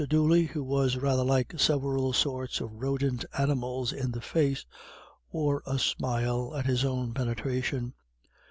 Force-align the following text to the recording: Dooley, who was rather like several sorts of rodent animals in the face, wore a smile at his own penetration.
Dooley, 0.09 0.45
who 0.45 0.63
was 0.63 0.97
rather 0.97 1.23
like 1.23 1.59
several 1.59 2.11
sorts 2.11 2.59
of 2.59 2.73
rodent 2.81 3.23
animals 3.37 3.93
in 3.93 4.09
the 4.13 4.19
face, 4.19 4.65
wore 5.31 5.61
a 5.67 5.77
smile 5.77 6.55
at 6.57 6.65
his 6.65 6.83
own 6.83 7.13
penetration. 7.13 7.93